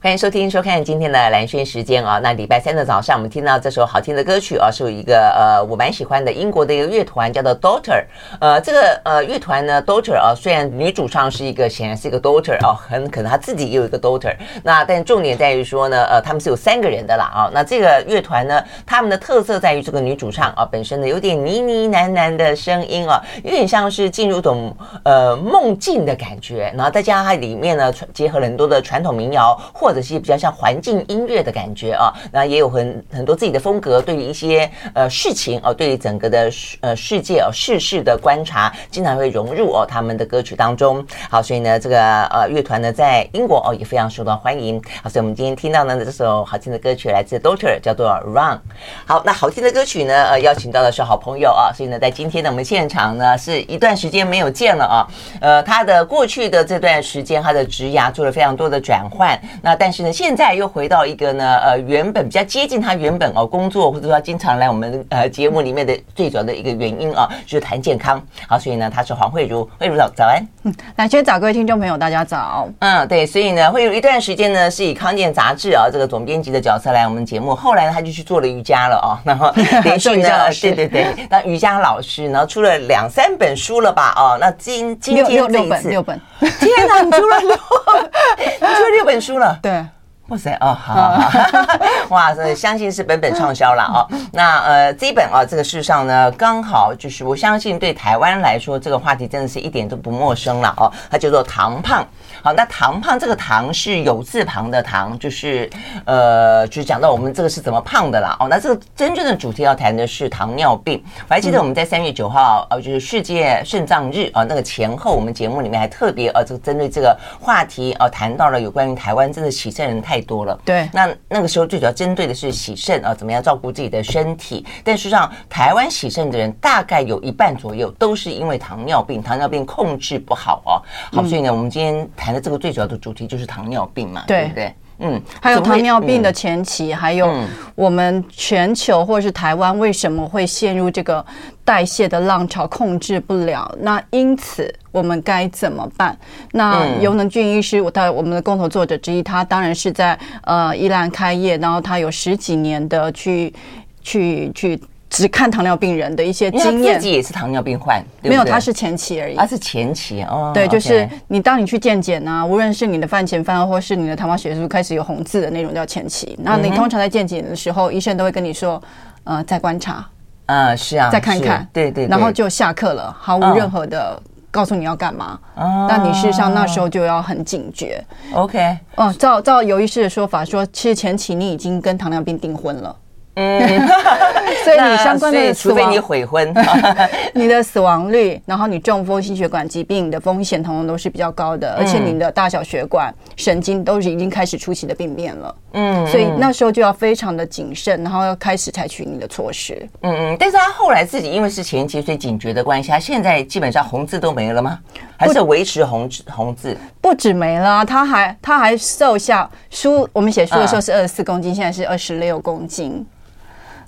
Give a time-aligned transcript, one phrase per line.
[0.00, 2.20] 欢迎收听、收看今天的蓝轩时间啊。
[2.22, 8.04] 那礼拜三的早上，我们听到这首好听的歌曲啊，是有一个呃，我蛮喜欢的英国的一个乐团，叫做 Daughter。
[8.38, 14.36] 呃，这个呃乐团呢，Daughter 啊，虽然女主唱是一个显然是一个 Daughter 啊，很可能她自己也有一个 Daughter。
[14.62, 17.50] 那但重点在于说呢，呃，他们是有三个人的啦啊。
[17.52, 24.72] 那这个乐团呢，他们的特色在于这个女主唱啊，本身呢有点呢呢喃喃的声音啊，有点像是进入一种
[25.02, 26.72] 呃梦境的感觉。
[26.76, 36.50] 然后再加上它里面呢，结合了很多的传统民谣或或者是比较像环境音乐的感觉啊，那也有很很多自己的风格，对于一些呃事情哦，对于整个的
[36.82, 41.02] 呃世界哦世事的观察，经常会融入哦他们的歌曲当中。
[41.30, 44.78] 好，所以呢，这个呃乐团呢在英国哦也非常受到欢迎。
[45.02, 48.60] 好，所以我们今天听到呢这首好听的歌曲来自 Daughter，叫做 Run。
[49.06, 55.08] 好，那好听的歌曲呢，呃邀请到的是好朋友啊，所以呢在今天的我们现场呢是一段时间没有见了啊，
[55.40, 59.77] 呃他的过去的这段时间他的职涯做了非常多的转换，那。
[59.78, 68.20] 但是呢，现在又回到一个呢，呃，原本比较接近他原本哦工作，或者说经常来我们呃节目里面的最主要的一个原因啊，就是谈健康。
[68.46, 70.44] 好，所以呢，他是黄慧茹，慧茹早早安。
[70.64, 72.68] 嗯，来，先早各位听众朋友，大家早。
[72.80, 77.54] 嗯，对，所以呢，会有一段时间呢，是以康健杂志啊这个总编辑的角色来我们节目。
[77.54, 79.52] 后来呢，他就去做了瑜伽了哦， 然后
[79.84, 84.12] 连续呢，对对对，那瑜伽老师，然后出了两三本书了吧？
[84.16, 87.50] 哦，那今今天这一次六本，六本，天哪，你出了六，
[88.38, 89.58] 你出了六本书了。
[89.68, 89.84] 对，
[90.28, 94.08] 哇塞哦，好，好，好， 哇，塞相信是本本畅销了哦。
[94.32, 100.90] 那呃，这一本啊，这个事实上呢，刚好就是我相信对台湾来说，这个话题真的是一点都不陌生了哦。
[101.10, 102.06] 它叫做糖胖。
[102.48, 105.68] 好，那糖胖这个糖是有字旁的糖，就是
[106.06, 108.34] 呃，就是讲到我们这个是怎么胖的啦。
[108.40, 111.04] 哦，那这个真正的主题要谈的是糖尿病。
[111.28, 120.58] 我还记得我们在三月九号，呃，就是世界肾脏日啊，那个前后，我们节目里面还特别呃，这个针对这个话题呃，谈到了有关于台湾真的洗肾人太多了。
[120.64, 124.64] 对，那那个时候最主要针对的是洗肾啊，怎么样照顾自己的身体。
[124.82, 130.80] 但实际上，台湾洗肾的人大概有一半左右都是因为糖尿病，糖尿病控制不好哦。
[131.14, 132.37] 好，所以呢，我们今天谈。
[132.40, 134.74] 这个最主要的主题就是糖尿病嘛，对，对不对？
[135.00, 137.32] 嗯，还有糖尿病的前期，还有
[137.76, 141.24] 我们全球或者是台湾为什么会陷入这个
[141.64, 143.72] 代谢的浪潮控制不了？
[143.78, 146.18] 那因此我们该怎么办？
[146.50, 153.54] 那尤能俊医师，我他我们的共同作者之一，他当然是在呃宜兰开业，然后他有十几年的去
[154.02, 154.80] 去去。
[155.10, 159.36] 只看糖尿病人的一些经验，自己也是糖尿病患，没有，他是前期而已。
[159.36, 166.38] 他是前期哦，对，就是你当你去健检啊，无论是你的饭前饭后，或是你的糖化血素开始有红字的那种叫前期。
[166.42, 168.80] 那你通常在健检的时候，医生都会跟你说，
[169.24, 170.06] 呃，再观察，
[170.46, 174.20] 呃，是啊，再看看，对对，然后就下课了，毫无任何的
[174.50, 175.38] 告诉你要干嘛。
[175.56, 178.04] 那你事实上那时候就要很警觉。
[178.34, 182.94] OK，哦，照照尤医师的说法说，其实前期你已经跟糖尿病订婚了。
[183.40, 183.88] 嗯，
[184.64, 186.52] 所以你相关的死亡，除非你悔婚，
[187.34, 195.54] 你的死亡率，然后你中风、心血管疾病的风险，统统都是比较高的，而且你的大小血管、神经都是已经开始初期的病变了。
[195.74, 199.88] 嗯，所以那时候就要非常的谨慎，然后要开始采取你的措施。
[200.00, 204.80] 嗯嗯，但是他后来自己因为是前期，所以警觉的关系，他现在基本上红字都没了吗？
[205.16, 206.76] 还是维持红字红字？
[207.00, 213.06] 不止没了，他还他还瘦下书，我们写书的时候是二十四公斤，现在是二十六公斤。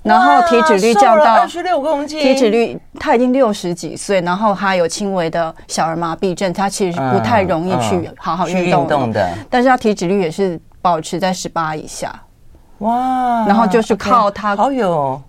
[0.03, 12.13] 然后体脂率降到二十六公斤，体脂率他已经六十几岁，然后他有轻微的小儿麻痹症，他其实不太容易去好好运动的，但是他体脂率也是保持在十八以下。
[12.79, 13.45] 哇！
[13.45, 15.21] 然后就是靠他好有。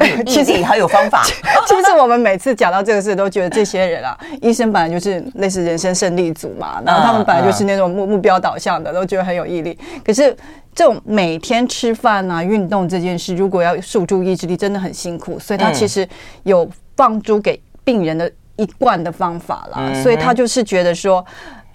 [0.26, 1.22] 其实还有方法。
[1.66, 9.78] 其实我们每次讲到这个事，都觉得这些人啊，医生本来就是类似人生胜利组嘛，然后他们本来就是那种目目标导向的，都觉得很有毅力。
[10.02, 10.34] 可是
[10.74, 15.38] 这种每天吃饭啊、运动这件事，如果要束住意志力，真的很辛苦。
[15.38, 16.08] 所以他其实
[16.44, 19.92] 有放诸给病人的一贯的方法啦。
[20.02, 21.24] 所以他就是觉得说，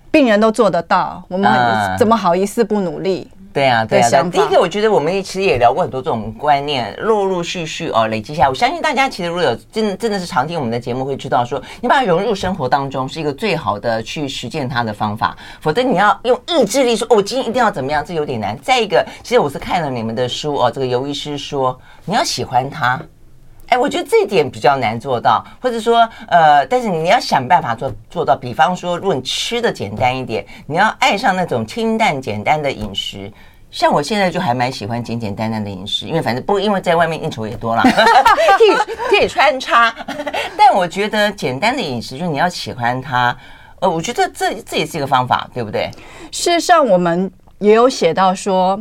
[0.10, 1.52] 病人都做得到，我们
[1.98, 3.30] 怎么好意思不努力？
[3.56, 4.24] 对啊，对啊。
[4.24, 8.50] 第一个，我觉得我们其实也聊过很多这种观念，陆陆续续哦累积下来。
[8.50, 15.38] 我相信大家其实如果有真真的是常听我们的节目，会知道说，你把它融入生活当中是一个最好的去实践它的方法。
[15.62, 18.60] 否则你要用意志力说，哦，我今天一定要怎么样，这有点难。
[18.62, 23.02] 再一个，其实我是看了你们的书哦，这个尤医师说你要喜欢它。
[23.68, 28.36] 哎，我觉得这一点比较难做到，或者说，呃，但是你要想办法做做到。
[28.36, 33.32] 比方说，如果你吃的简单一点，你要爱上那种清淡简单的饮食。
[33.72, 37.90] 像我现在就还蛮喜欢简简单单的饮食，因为反正不因为在外面应酬也多了，可
[38.64, 39.94] 以可以穿插。
[40.58, 43.36] 但我觉得简单的饮食，就是你要喜欢它。
[43.80, 45.90] 呃，我觉得这这也是一个方法，对不对？
[46.32, 47.32] 事实上，我们。
[47.60, 48.78] 也有写到说。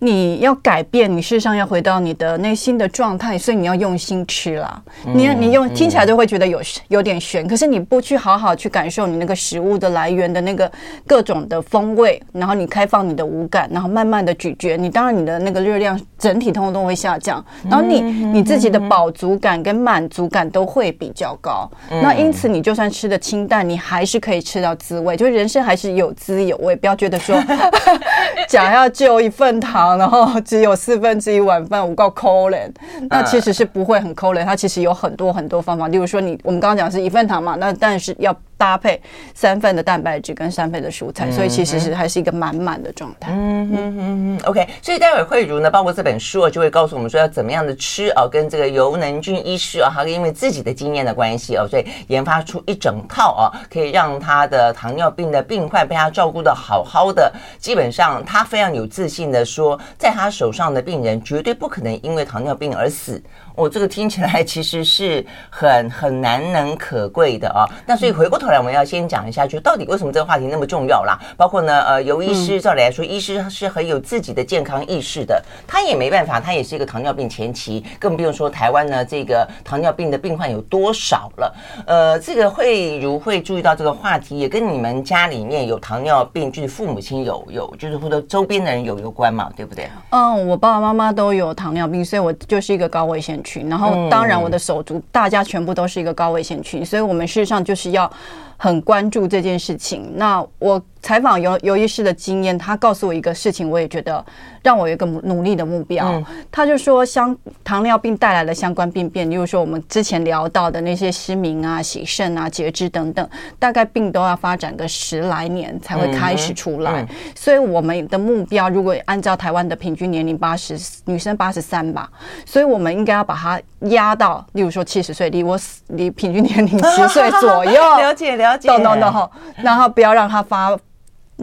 [0.00, 4.80] 你要改变，你事实上要回到你的内心的状态，所以你要用心吃啦。
[5.14, 10.70] 你你用听起来就会觉得有有点悬，可是你不去好好去感受你那个食物的来源的那个
[11.06, 21.68] 各种的风味，然后你开放你的五感，然后慢慢的咀嚼，你当然你的那个热量整体通通都会下降，然后你你自己的饱足感跟满足感都会比较高。
[21.90, 27.36] 那因此你就算吃的清淡，你还是可以吃到滋味，就是人生还是有滋有味，不要觉得说
[28.48, 29.87] 想要就一份糖。
[29.96, 32.70] 然后只有四分之一碗饭，我够抠嘞。
[33.08, 35.88] 那其实是不会很抠嘞，它其实有很多很多方法。
[35.88, 38.36] 例如说，你我们刚刚讲是一份糖嘛，那但是要。
[38.58, 39.00] 搭配
[39.36, 43.30] 三份的蛋白质跟三份的蔬菜，所以其实是还是一个满满的状态。
[43.30, 44.66] 嗯嗯嗯嗯，OK。
[44.82, 57.32] 所以待会慧茹呢，包括这本书啊就会告诉我们说要怎么样的吃哦，跟这个尤能俊医师啊，他因为自己的经验的关系哦，所以研发出一整套啊，可以让他的糖尿病的病患被他照顾的好好的。
[57.60, 63.22] 基本上他非常有自信的说，在他手上的病人绝对不可能因为糖尿病而死。
[63.58, 67.66] 我、哦、这个听起来其实是很很难能可贵的啊。
[67.84, 71.18] 那所以回过头来，我们要先讲一下，就到底为什么这个话题那么重要啦？
[71.36, 81.56] 包括呢，呃，由医师照理来说，医师是很有自己的健康意识的，他也没办法，他也是一个糖尿病前期，更不用说台湾呢这个糖尿病的病患有多少了。
[81.84, 89.88] 呃，这个慧如会注意到这个话题，也跟你们家里面有糖尿病，就是父母亲有有，就是或者周边的人有有关嘛，对不对？
[90.10, 98.10] 嗯，我爸爸妈妈都有糖尿病，所以我就是一个高危险群，然后当然我的手足大家全部都是一个高危险群，所以我们事实上就是要
[98.58, 100.12] 很关注这件事情。
[100.16, 100.82] 那我。
[101.00, 104.22] 采访尤尤医师的经验，他告诉我一个事情，我也觉得
[104.64, 106.08] 让我有一个努力的目标。
[106.08, 113.26] 嗯、他就说，相糖尿病带来的相关病变，例如说我们之前聊到的那些失明啊、洗肾啊、截肢等等，
[113.60, 117.06] 大概病都要发展个十来年才会开始出来。
[117.32, 122.10] 所以我们的目标，如果按照台湾的平均年龄八十，女生八十三吧，
[122.44, 123.60] 所以我们应该要把它
[123.90, 125.56] 压到，例如说七十岁，离我
[125.90, 127.80] 离平均年龄十岁左右。
[127.98, 128.47] 了 解了解。
[128.56, 129.30] 懂懂懂。
[129.56, 130.78] 然后不要让它发。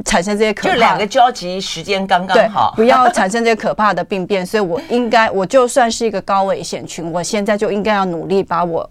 [0.03, 4.45] 产生这些可怕，就两个交集时间刚刚好，不要产生这些可怕的病变。
[4.45, 8.89] 所以我应该，我就算是一个高危险群，我现在就应该要努力把我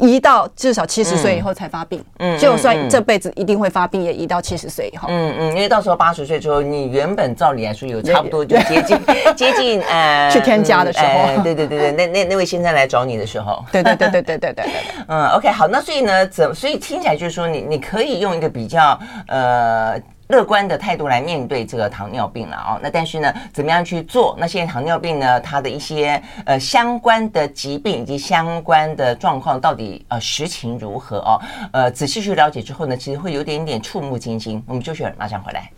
[0.00, 5.08] 移到至少七十岁以后才发病，嗯，就算这辈子一定会发病，也移到七十岁以后。
[5.10, 8.98] 嗯嗯，因为到时候八十岁之后，你原本照理来说有差不 多就接近
[9.36, 14.64] 接近呃 去添加的时候，对对对对，那那那位先生来找你的时候，对对对对对对对。
[15.08, 18.98] 嗯，OK，好，那所以呢，怎所以听起来就是说，你你可以用一个比较
[19.28, 24.36] 呃乐观的态度来面对这个糖尿病了哦，那但是呢，怎么样去做？
[24.38, 31.40] 那现在糖尿病呢，它的一些呃相关的疾病以及相关的状况到底呃实情如何哦？
[31.72, 34.62] 呃，仔细去了解之后呢，其实会有点点触目惊心。
[34.66, 35.70] 我们休息会儿，马上回来。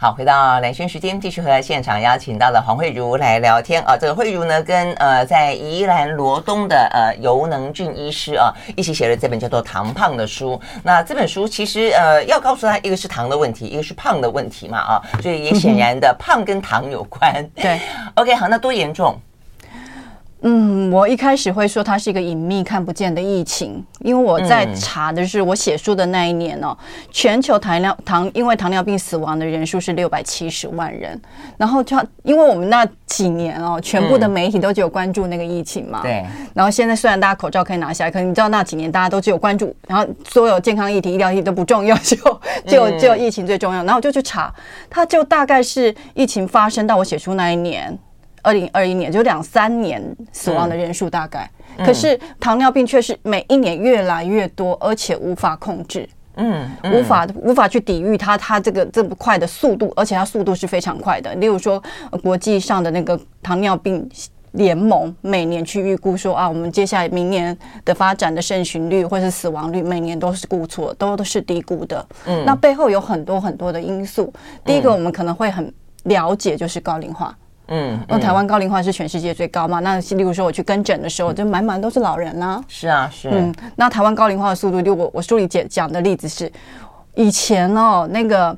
[0.00, 3.96] 好，回到蓝轩时间，继续和现场邀请到了黄慧茹来聊天啊。
[3.96, 10.60] 这个慧茹呢，跟呃在宜兰罗东的呃尤能俊医师啊，一起写了这本叫做《糖胖》的书。
[10.84, 17.44] 那这本书其实呃要告诉他，一个是糖的问题，一个是胖的问题嘛啊，所以也显然的胖跟糖有关。
[17.56, 17.80] 对，
[18.14, 19.20] OK，好，那多严重？
[20.42, 26.76] 嗯，我一开始会说它是一个隐秘看不见的疫情，因为我在查的是我写书的那一年哦，
[27.10, 31.20] 全球糖尿糖因为糖尿病死亡的人数是六百七十万人，
[31.56, 42.16] 然后就因为我们那几年哦，全部的媒体都只有关注那个疫情嘛，对，然后现在虽然大家口罩可以拿下来，可是你知道那几年大家都只有关注，然后所有健康议题、医疗议题都不重要，就
[42.64, 44.54] 就就疫情最重要，然后我就去查，
[44.88, 47.98] 它就大概是疫情发生到我写书那一年。
[48.42, 50.02] 二零二一年就两三年
[50.32, 61.34] 死亡的人数大概，嗯、可是糖尿病却是每一年越来越多，而且无法控制，嗯，嗯无法无法去抵御它它这个这么快的速度，而且它速度是非常快的。
[61.36, 61.82] 例如说，
[62.22, 64.08] 国际上的那个糖尿病
[64.52, 72.06] 联盟每年去预估说啊，我们接下来明年的发展的盛行率或是死亡率，每年都是估错，都都是低估的。
[72.26, 74.32] 嗯，那背后有很多很多的因素。
[74.64, 75.72] 第一个，我们可能会很
[76.04, 77.28] 了解，就是高龄化。
[77.28, 77.36] 嗯，
[78.06, 79.80] 那台湾高龄化是全世界最高嘛？
[79.80, 82.64] 那例如说我去跟诊的时候，就满满都是老人啦、啊。
[82.66, 83.28] 是啊，是。
[83.30, 86.50] 嗯，那台湾高龄化的速度，就我我书里讲讲的例子是，
[87.14, 88.56] 以前哦，那个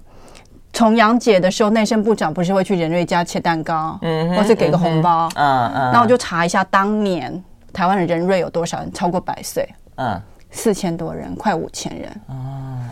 [0.73, 5.93] 重阳节的时候，内政部长不是会去仁瑞家切蛋糕，嗯，或是给个红包，嗯嗯。
[5.93, 9.69] 那我就查一下，当年台湾的仁瑞有多少人超过百岁？
[9.97, 10.21] 嗯。
[10.52, 12.11] 四千多人，快五千人。
[12.26, 12.35] 哦，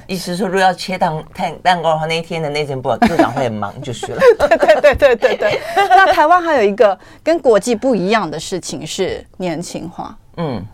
[0.06, 4.20] 意思是说，如果要切蛋蛋蛋糕的话，那一天的内政部部长会很忙，就是了。
[4.38, 5.60] 对对对对对对。
[5.74, 10.16] 那台湾还有一个跟国际不一样的事情是年轻化。
[10.36, 10.64] 嗯。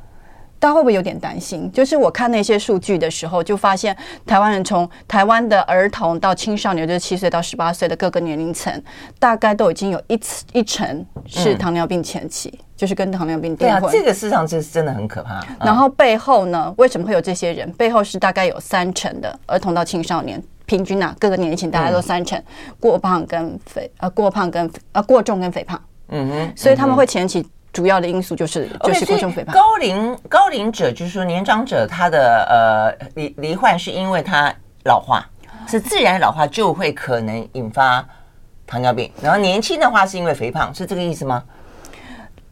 [0.60, 1.70] 大家会不会有点担心？
[1.72, 8.82] 就是我看那些数据的时候，就发现台湾人从台湾的儿童到青少年，就是七岁到十八岁的各个年龄层，
[9.18, 13.80] 大概都已经有一次一成是糖尿病前期，嗯、就是跟糖尿病订婚。
[13.80, 15.40] 对啊，这个事实上是真的很可怕。
[15.40, 17.72] 嗯、然后背后呢，为什么会有这些人？
[17.72, 22.44] 背后是大概有三成的儿童到青少年，平均啊，各个年龄层大概都三成、嗯、
[22.78, 25.80] 过胖跟肥，呃，过胖跟呃过重跟肥胖。
[26.08, 27.48] 嗯哼，所以他们会前期。
[27.72, 29.52] 主要的因素就是就是过重肥胖。
[29.52, 35.26] 高龄高龄者就是说年长者，他的呃罹罹患是因为他老化，
[35.66, 38.06] 是自然老化就会可能引发
[38.64, 39.10] 糖尿病。
[39.20, 41.42] 然后年轻的话是因为肥胖，是这个意思吗？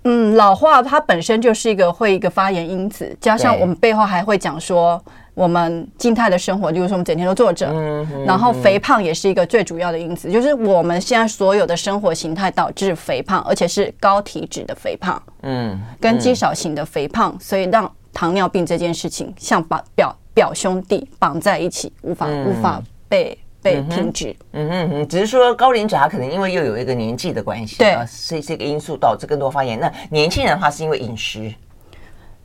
[0.04, 5.02] 嗯，老化它本身就是一个会一个发炎因子，加上我们背后还会讲说。
[5.34, 24.34] 我们静态的生活，就是说我们整天都坐着，嗯嗯、然后肥胖也是一个最主要的因子，就是我们现在所有的生活形态导致肥胖，而且是高体脂的肥胖，嗯，跟肌少型的肥胖，所以让糖尿病这件事情像把表表兄弟绑在一起，无法、嗯、无法被被停止。
[24.52, 29.78] 嗯嗯嗯，只是说高龄者他可能因为又有一个年纪的关系，对，是这个因素导致更多发炎。
[29.78, 31.52] 那年轻人的话是因为饮食，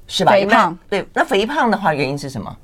[0.08, 0.32] 是吧？
[0.32, 2.56] 肥胖，对，那肥胖的话原因是什么？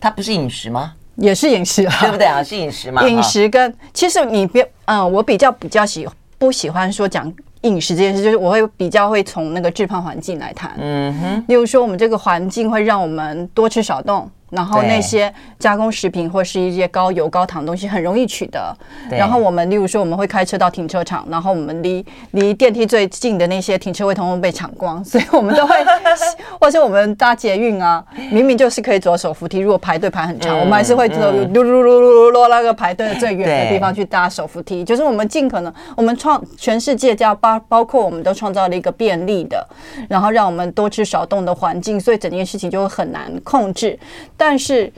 [0.00, 0.94] 它不是饮食吗？
[1.16, 2.40] 也是饮食啊， 对不对啊？
[2.42, 3.02] 是饮食嘛？
[3.08, 10.72] 饮食跟其实你别嗯，我比较比较喜不喜欢说讲饮食这件事，就是我会比较会从那个致胖环境来谈。
[10.78, 14.30] 嗯哼，例如说我们这个环境会让我们多吃少动。
[14.50, 18.74] 然后那些加工食品或是一些高油高糖的东西很容易取得。
[19.10, 25.74] 然后我们例如说我们会开车到停车场，然后我们离离电梯最近的那些停车位通通被抢光， 所以我们都会，
[26.60, 34.84] 或者我们搭捷运啊，明明就是可以左手扶梯，如果排队排很长，我们还是会走噜噜噜噜噜噜那个排队的最远的地方去搭手扶梯。
[34.84, 39.66] 就是我们尽可能，我们创全世界叫包包括我们都创造了一个便利的，
[40.08, 43.98] 然后让我们多吃少动的环境，所以整件事情就会很难控制。
[44.38, 44.90] 但是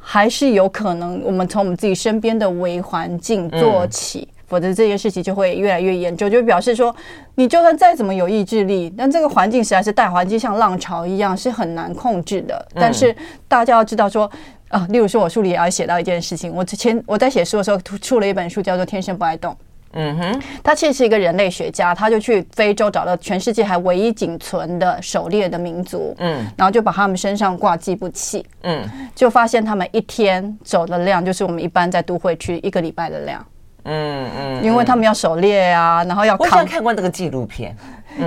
[0.00, 6.30] 还是有可能，我们从我们自己身边的微环境做起，嗯、否则这件事情就会越来越严重。
[6.30, 6.94] 就表示说，
[7.34, 12.66] 你就算再怎么有意志力，但这个环境实在是大环境像浪潮一样，是很难控制的。
[12.74, 13.14] 但是
[13.46, 14.28] 大家要知道说，
[14.68, 19.52] 啊，例如说我书里也要写到一件事情，我之前我在写书的时候出了一本书，叫做《天生不爱动》。
[19.92, 28.82] 嗯哼，他其实是一个人类学家，他就去非洲找到全世界还唯一仅存的狩猎的民族，嗯，然后就把他们身上挂计步器，嗯，
[29.14, 33.44] 就发现他们一天走的量就是我们一般在都会区一个礼拜的量，
[33.84, 36.60] 嗯嗯，因为他们要狩猎啊，然后要看。
[36.60, 37.74] 我看过那个纪录片。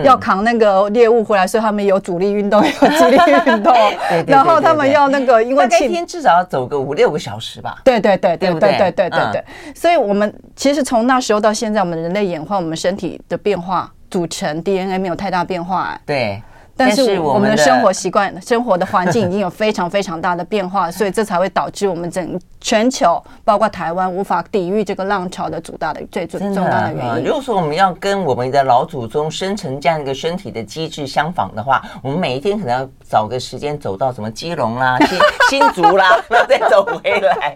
[0.04, 3.74] 要扛那个猎物回来，所以他们有主力运动，有肌力运动。
[4.28, 7.80] 然后他们要那个，因为一天至少要走个五六个小时吧。
[7.84, 9.44] 对对对对对对对对对。
[9.76, 16.00] 所以我们其实从那时候到现在，我们人类演化，我们身体的变化组成 DNA 没有太大变化。
[16.06, 16.42] 对。
[16.82, 27.26] 但是我们的生活习惯、生活的环境已经有非常非常大的变化，所以这才会导致我们整全球，包括台湾，无法抵御这个浪潮的主大的最最重大的原因。
[27.26, 34.98] 如果说我们要跟我们的老祖宗生成这样一个身体的机制相仿的话，我们每一天可能要找个时间走到什么基隆啦、
[35.50, 37.54] 新新竹啦，然后再走回来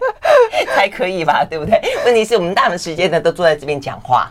[0.74, 1.44] 才可以吧？
[1.44, 1.80] 对不对？
[2.04, 4.28] 问题是我们大部分时间呢都坐在这边讲话，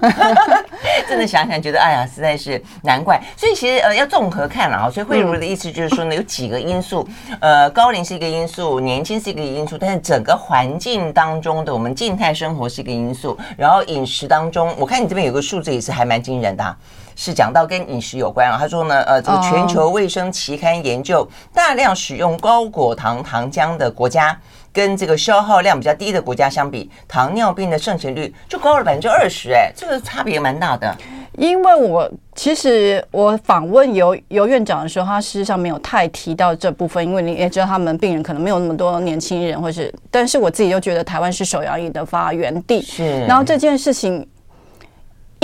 [1.08, 3.22] 真的想想觉得哎呀，实在是难怪。
[3.38, 4.85] 所以其实呃要综合看了。
[4.90, 7.08] 所以慧茹的意思就是说呢，有几个因素，
[7.40, 16.76] 呃，高龄是一个因素，年轻是一个因素，但是整个环境当中的我们静态生活是一个因素，然后饮食当中，我看你这边有个数字也是还蛮惊人的啊，
[17.16, 18.58] 是讲到跟饮食有关啊。
[18.60, 24.38] 他说呢，呃，这个全球卫生期刊研究，大量使用高果糖糖浆的国家，
[24.76, 30.94] 跟这个消耗量比较低的国家相比，糖尿病的盛行率就高了百分之二十，哎，这个差别蛮大的。
[31.38, 44.28] 因为我其实我访问尤尤院长的时候，他事实上没有太提到这部分，因为你也知道他们病人可能没有那么多年轻人，或是，但是我自己又觉得台湾是手摇椅的发源地，是，然后这件事情。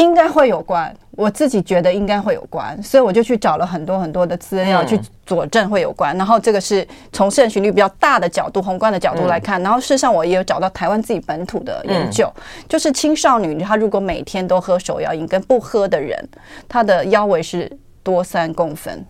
[0.02, 6.18] 应该会有关，我自己觉得应该会有关，所以我就去找了很多很多的资料去佐证会有关。
[6.18, 9.62] 然后这个是从盛行率比较大的角度、宏观的角度来看。
[9.62, 12.28] 然后事实上我也有找到台湾自己本土的研究，
[12.68, 16.28] 就是青少女她如果每天都喝手摇饮，跟不喝的人，
[16.68, 19.06] 她的腰围是多三公分，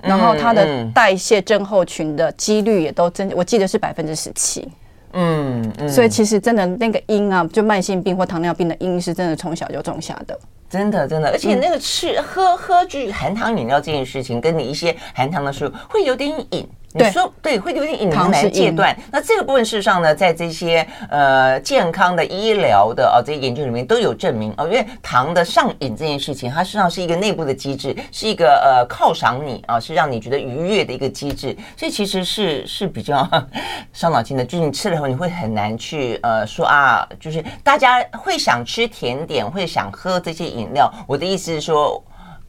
[0.00, 4.66] 然后她的代谢症候群的几率也都增，我记得是百分之十七。
[5.12, 10.38] 嗯，嗯，所以其实真的那个因啊，就慢性病或糖尿病的因是真的从小就种下的，
[10.68, 18.96] 真的真的，而且那个吃喝喝具含糖饮料这件事情，跟你一些含糖的食物会有点瘾，你说对，会有点隐藏来戒断。
[19.12, 33.28] 那这个部分事实上呢，在这些呃健康的医疗的啊这些研究里面都有证明哦，因为糖的上瘾这件事情，它实际上是一个内部的机制，是一个呃犒赏你啊，是让你觉得愉悦的一个机制，所以其实是是比较
[33.92, 34.44] 伤脑筋的。
[34.44, 40.92] 就是你吃了以后，你会很难去呃说啊，就是大家会想吃甜点，会想喝这些饮料。
[41.06, 42.02] 我的意思是说。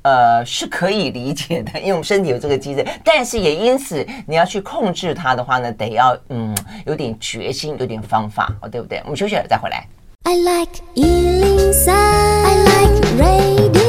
[0.03, 6.55] 呃，是可以理解的，因为我们身体有这个机制，但是也因此你要去控制它的话呢，得要嗯
[6.85, 8.99] 有点决心，有点方法，哦，对不对？
[9.03, 9.85] 我们休息了再回来。
[10.23, 13.80] I like 103, I like radio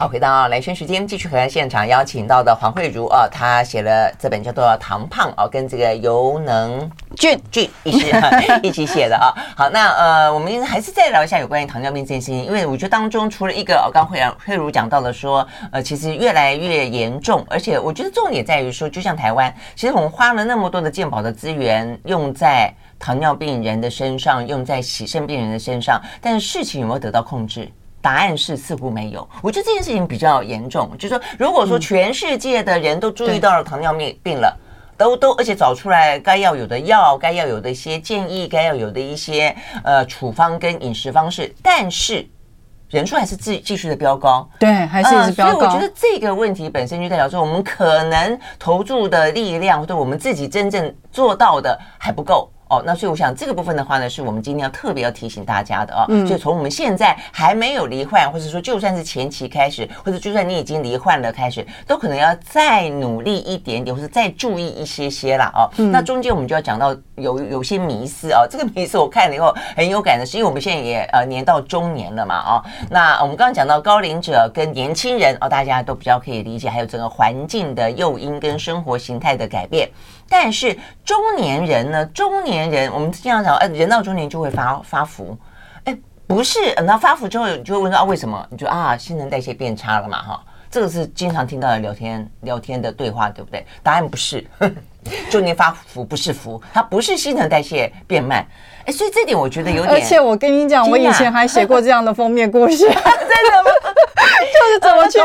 [0.00, 8.12] 好，回到兰萱时间，继续和现场邀请到的黄惠如啊，她写了这本叫做《糖胖》啊，跟这个游能俊俊一起
[8.62, 9.34] 一起写的啊。
[9.56, 27.68] 好，那呃，我们还是再聊一下有关于糖尿病这件事情，因为我觉得当中除了一个，我刚惠惠如讲到了说，呃，其实越来越严重，而且我觉得重点在于说，就像台湾，其实我们花了那么多的健保的资源用在糖尿病人的身上，用在洗肾病人的身上，但是事情有没有得到控制？
[28.08, 30.90] 答案是似乎没有，我觉得这件事情比较严重。
[30.96, 34.56] 就是说，如果说全世界的人都注意到了糖尿病病了，
[34.96, 42.26] 都都而且找出来该要有的药，该要有的一些建议，该要有的一些呃处方跟饮食方式，但是
[42.88, 45.52] 人数还是继继续的飙高，对，还是一直飙高。
[45.52, 52.50] 所以我觉得这个问题本身就代表说，我们可能投注的力量，或者我们自己真正做到的还不够。
[52.68, 56.04] 哦，那所以我想这个部分的话呢，是我们今天要特别要提醒大家的啊。
[56.08, 65.50] 嗯，就从我们现在还没有罹患，或者说就算是前期开始，或者就算你已经罹患了开始，都可能要再努力一点点，或者再注意一些些啦。
[65.54, 68.46] 哦，嗯，那中间我们就要讲到有有些迷思啊。
[68.48, 72.34] 这个迷思我看了以后很有感的，是因为我们现在也呃年到中年了嘛。
[72.34, 79.88] 啊，那我们刚刚讲到高龄者跟年轻人哦，大家都比较可以理解，还有整个环境的诱因跟生活形态的改变。
[80.28, 82.04] 但是中年人呢？
[82.06, 85.36] 中年人，我们经常讲，哎，人到中年就会发发福，
[85.84, 88.46] 哎，不是，那发福之后，你就会问说啊，为什么？
[88.50, 93.64] 你就啊，新陈代谢变差了嘛，哈，这个是经常听到的聊天聊天的对话，对不对？
[93.82, 94.44] 答案不是，
[95.30, 98.46] 中年发福不是福，它不是新陈代谢变慢，
[98.84, 99.94] 哎，所以这点我觉得有点。
[99.94, 103.70] 而且我跟你讲，我以前还写过这样的封面故事， 真的吗？
[104.38, 105.18] 就是怎么去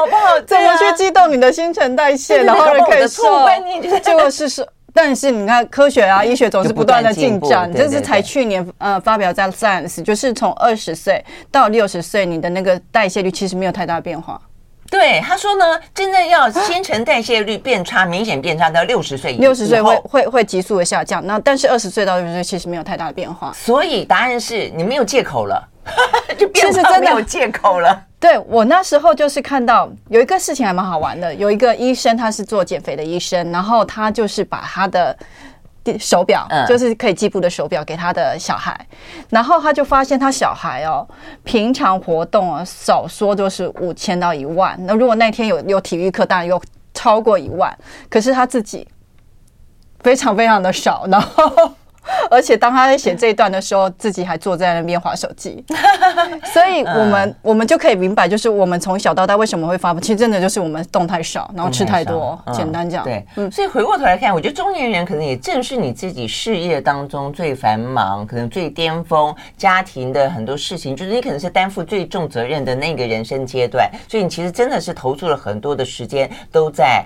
[0.48, 3.24] 怎么去激动你的新陈代谢，然后可以瘦，
[4.02, 4.66] 结果是说。
[4.94, 7.72] 但是你看，科学啊，医学总是不断的进展。
[7.74, 14.40] 这是才去年呃发表在 Science，就是从二十岁到六十岁，你的那个代谢率其实没有太大变化。
[14.94, 21.26] 对，他说呢，真正要新陈代谢率变差，明显变差到六十岁六十岁会会会急速的下降。
[21.26, 23.52] 那但是二十岁到六十岁其实没有太大的变化。
[23.54, 25.68] 所以答案是你没有借口了，
[26.38, 28.00] 就变成没有借口了。
[28.20, 35.18] 对，我那时候就是看到有一个事情还蛮好玩的，有一个医生他是做减肥的医生，然后他就是把他的
[36.00, 38.88] 手表，就是可以计步的手表给他的小孩，
[39.30, 41.08] 然后他就发现他小孩哦，
[41.44, 46.62] 平常活动啊少说就是五千到一万，那如果那天有有体育课，当然又
[46.94, 47.78] 超过一万，
[48.10, 48.88] 可是他自己
[50.00, 51.74] 非常非常的少，然后。
[52.30, 55.64] 而且当他在写这一段的时候，自己还坐在那边划手机，
[56.54, 62.40] 所以我们我们就可以明白，就是我们从小到大为什么会发福，其实真的就是我们动太少，然后吃太多。
[62.54, 77.06] 简单讲，对，嗯，所以回过头来看，我觉得中年人可能也正是你自己事业当中最繁忙，可能最巅峰，家庭的很多事情，就是你可能是担负最重责任的那个人生阶段，所以你其实真的是投注了很多的时间都在。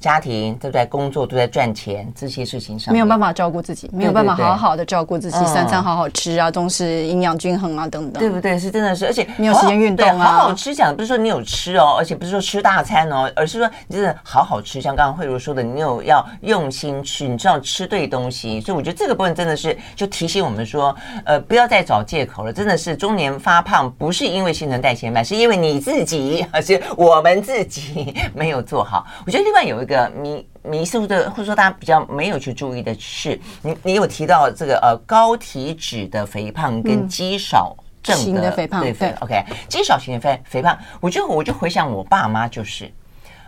[0.00, 8.58] 家庭都在工作，都在赚钱，这些事情上没有办法照顾自己，没有办法好好的照顾自己，三餐好好吃啊，重视营养均衡啊，等等，对不对？
[8.58, 29.06] 是真的是，而且你有时间运动啊，好好吃讲不是说你有吃哦，而且不是说吃大餐哦，而是说你真的好好吃，像刚刚慧茹说的，你有要用心吃，你知道吃对东西，所以我觉得这个部分真的是就提醒我们说，呃，不要再找借口了，真的是中年发胖不是因为新陈代谢慢，是因为你自己， 而是我们自己没有做好。
[29.26, 29.89] 我觉得另外有一个。
[29.90, 42.90] 个迷迷思的，或者说大家比较没有去注意的是，你你有提到这个呃高体脂的肥胖跟肌少症的肥胖，对对，OK，肌少型的肥肥胖，我就我就回想我爸妈就是，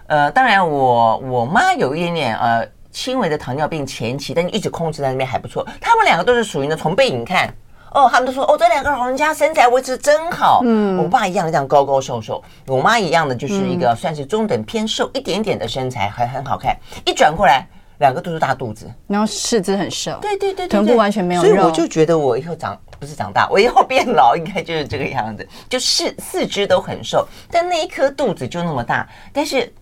[0.06, 7.48] 呃，当然我我妈有一点点呃轻微的糖尿病前期，但一直控制在那边还不错，他们两个都是属于呢从背影看。
[7.94, 10.60] 哦，他们都说哦，这两个老人家身材维持真好。
[10.64, 16.76] 嗯，我爸一样这样高高瘦瘦，我妈一样的就是一个算是中等偏瘦一点点的身材，还很好看。
[17.04, 17.66] 一转过来，
[17.98, 21.48] 两个都是大肚子，然后四肢很瘦，对对对，臀部完全没有肉。
[21.48, 29.08] 所以我就觉得我以后长不是长大，我以后变老应该就是这个样子，就四四肢都很瘦，但那一颗肚子就那么大。
[29.32, 29.72] 但是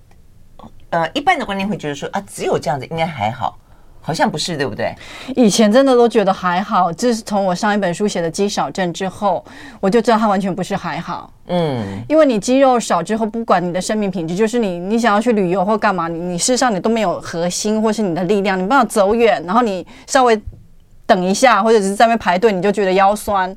[0.90, 3.56] 呃一般的观念会觉得说啊，只有这样子应该还好。
[4.02, 4.94] 好像不是，对不对？
[5.36, 9.44] 以前真的都觉得还好，自从我上一本书写的肌少症之后，
[9.78, 11.30] 我就知道它完全不是还好。
[11.48, 20.40] 嗯，因为你肌肉少之后，不管你的生命品质，就是你你想要去旅游或干嘛，你你事实上你都没有核心或是你的力量，你不要走远，然后你稍微
[21.06, 23.54] 等一下，或者是在那边排队，你就觉得腰酸，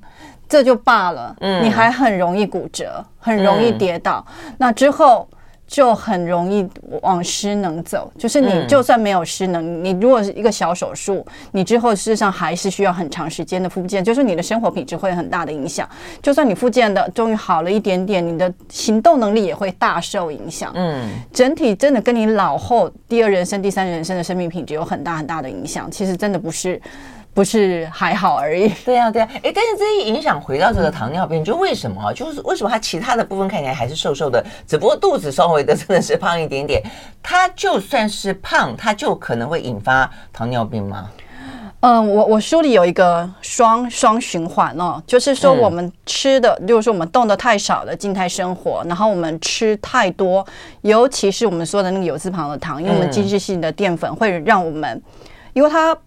[0.49, 1.35] 这就罢了。
[1.39, 4.25] 嗯，你还很容易骨折，很容易跌倒。
[4.45, 5.27] 嗯，那之后。
[5.73, 6.69] 就很容易
[7.01, 15.89] 往失能走，就是你就算没有失能，嗯、你如果是一个小手术，你之后事实上还是需要很长时间的复健，就是你的生活品质会有很大的影响。
[16.21, 20.71] 就算你复健的终于好了一点点，你的行动能力也会大受影响。
[20.75, 25.89] 嗯，整体真的跟你老后第二人生、第三人生的生命品质有很大很大的影响。
[25.89, 26.79] 其实真的不是。
[27.33, 28.69] 不是还好而已。
[28.85, 32.13] 对呀、啊，对呀、啊，哎，但是这一影响回到这个糖尿病，就为什么啊？
[32.13, 36.81] 就是为什么它其他的部分看起来还是瘦瘦的，只不过肚子稍微的真的是胖一点点。
[37.23, 41.09] 它就算是胖，它就可能会引发糖尿病吗？
[41.79, 50.45] 嗯，我我书里有一个双双循环哦，就是说我们吃的，嗯、就是说我们动的太少的静态生活，然后我们吃太多，
[50.81, 55.01] 尤其是我们说的那个有字旁的糖，因为我们精制性的淀粉会让我们，
[55.53, 55.97] 因为它。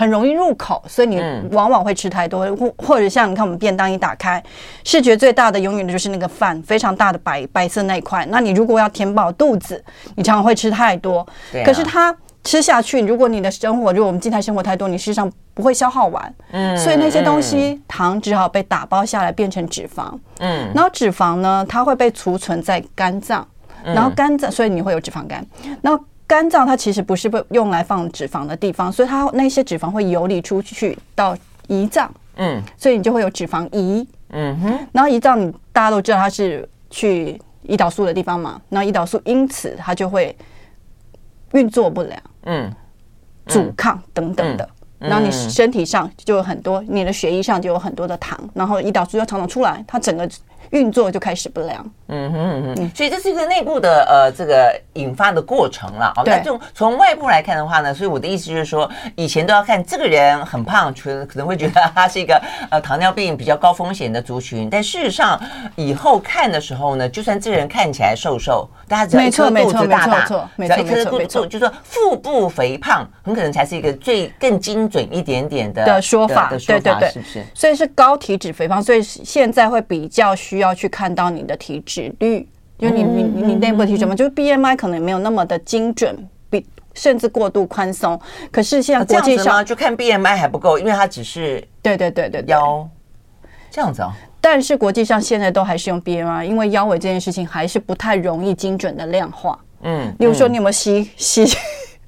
[0.00, 4.42] 很容易入口，所以你往往会吃太多，或、嗯、或者像你看我们便当一打开，
[4.82, 8.26] 视觉最大的永远的就是那个饭，非常大的白白色那一块。
[8.30, 9.84] 那你如果要填饱肚子，
[10.16, 11.18] 你常常会吃太多。
[11.18, 11.26] 啊、
[11.66, 16.34] 可是它吃下去，如果你的生活，如果我们静态生活太多，你事实上不会消耗完。
[16.52, 20.10] 嗯，所以那些东西、嗯、糖只好被打包下来变成脂肪。
[20.38, 23.46] 嗯，然后脂肪呢，它会被储存在肝脏，
[23.84, 25.46] 然后肝脏，所以你会有脂肪肝。
[25.82, 34.78] 然后肝脏它其实不是被用来放脂肪的地方，所以它那些脂肪会游离出去到胰脏，嗯，所以你就会有脂肪胰，嗯哼。
[34.92, 40.36] 然后胰脏你大家都知道它是去胰岛素的地方嘛，那胰岛素因此它就会
[41.50, 42.72] 运作不良，嗯，
[43.46, 50.30] 阻抗等等的，然后你身体上就有很多，你的血液上就有很多的糖，然后胰岛素又常常出来，它整个
[50.70, 51.84] 运作就开始不良。
[52.12, 56.12] 嗯哼嗯哼，所以这是一个内部的呃这个引发的过程了。
[56.16, 64.68] 哦，那从从外部来看的话呢，所以我的意思就是说，以前都要看这个人很胖，可可能会觉得他是一个呃糖尿病比较高风险的族群。
[64.68, 65.40] 但事实上
[65.76, 76.50] 以后看的时候呢，就算这个人看起来瘦瘦，大家只要一颗肚子大大，只要一颗肚子，就是说腹部肥胖，很可能才是一个最更精准一点点的的说法。
[76.50, 77.44] 的说法，对对对，是不是？
[77.54, 82.14] 所以是高体脂肥胖，所以现在会比较需要去看到你的体脂。
[82.18, 86.16] 比率，就你你你内部体脂嘛，就是 BMI 可能没有那么的精准，
[86.48, 88.18] 比甚至过度宽松。
[88.50, 92.88] 可是现在国际上就看 BMI 还不够，因为它只是对对对对腰
[93.70, 94.12] 这样子啊。
[94.40, 99.58] 但是国际上现在都还是用 BMI，因为腰围这件事情还是不太容易精准的量化。
[99.82, 101.44] 嗯，比如说你有没有吸吸？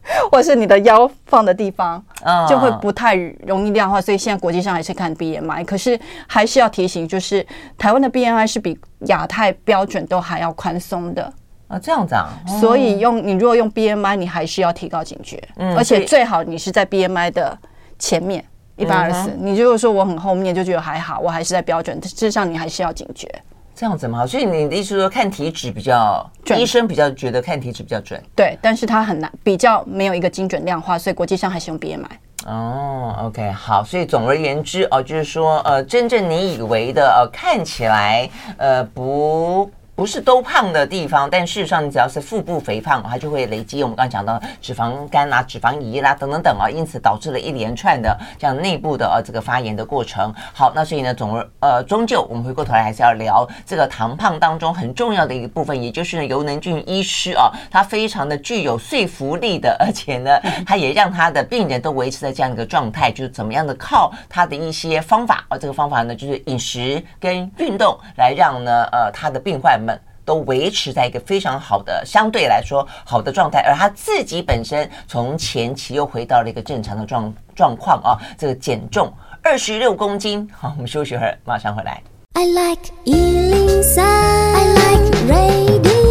[0.31, 2.03] 或是你的腰放的地方，
[2.49, 3.15] 就会不太
[3.47, 5.65] 容易量化，所以现在国际上还是看 BMI。
[5.65, 7.47] 可是还是要提醒，就是
[7.79, 11.33] 台湾的 BMI 是比亚太标准都还要宽松的
[11.69, 12.29] 啊，这样子啊。
[12.61, 15.43] 所以用你如果用 BMI，你还是要提高警觉，
[15.77, 17.57] 而且最好你是在 BMI 的
[17.99, 18.45] 前面
[18.77, 19.31] 一百二十。
[19.38, 23.29] 你如果说我很后面就觉得还好，我还是在标准，事实上你还是要警觉。
[23.75, 24.27] 这样子嘛？
[24.27, 28.23] 所以你的意思是说，看体脂比较，准医生比较觉得看体脂比较准。
[28.37, 32.05] 对，但是它很难，比较没有一个精准量化，所以国际上还是用 BMI。
[32.47, 39.71] 哦，OK，好，所以总而言之哦，就是说，呃，真正你以为的，呃，看起来，呃，不。
[39.95, 50.33] 不是都胖的地方，但事实上你只要是腹部肥胖，它就会累积我们刚刚讲到脂肪肝啦、脂肪胰啦等等等啊，因此导致了一连串的这样内部的呃这个发炎的过程。
[50.55, 60.31] 好，那所以呢，总而呃终究我们回过头来还是要聊这个糖胖当中很重要的一个部分，也就是呢尤能俊医师啊，他非常的具有说服力的，而且呢，
[60.67, 69.83] 他也让他的病人都维持在这样一个状态，就是怎么样的靠他的一些方法啊，这个方法呢就是饮食跟运动来让呢呃他的病患。
[69.83, 69.92] 们
[70.25, 80.49] 都维持在一个非常好的，相对来说好的状态，而他自己本身从前期又回到了一个正常的状状况啊，这个减重二十六公斤。
[80.53, 82.03] 好，我们休息会儿，马上回来。
[82.35, 86.02] I like 103, I like radio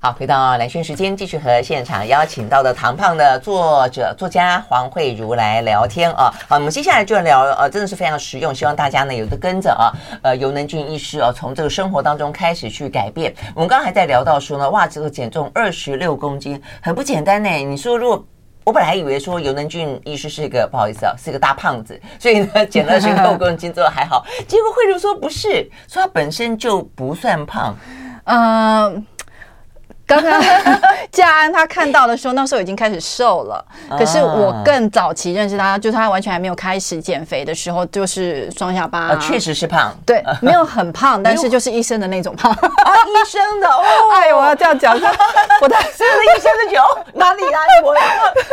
[0.00, 6.32] 好，回到蓝轩时间，继续和现场邀请到的唐胖的作者、作家黄慧如来聊天啊。
[6.46, 9.90] 好，我们接下来就要聊，呃，真的是非常实用，希望大家呢有的跟着啊，
[10.22, 13.34] 呃，尤能俊医师啊，从这个生活当中开始去改变。
[13.56, 17.50] 我们刚刚还在聊到说呢，哇，这个减重二十六公斤很不简单呢。
[17.50, 18.24] 你说，如果
[18.62, 27.76] 我本来以为说尤能俊医师是一个不好意思啊，是一个大胖子，所以呢减了二十六 公斤之后还好，结果慧如说不是，说他本身就不算胖，
[28.26, 29.02] 嗯、呃。
[30.08, 30.42] 刚刚
[31.12, 33.62] 家安他看到的时候，那时候已经开始瘦了。
[33.90, 39.14] 可是我更早期认识他，就是他完全还没有开始减肥的时候，就是双下巴。
[39.16, 42.50] 确实是胖，对， 没有很胖，但是就是医生的那种胖。
[42.50, 42.58] 啊，
[43.06, 43.82] 医生的哦。
[44.14, 44.94] 哎，我要这样讲，
[45.60, 47.84] 我的 是医生的酒哪里哪里？
[47.84, 47.94] 我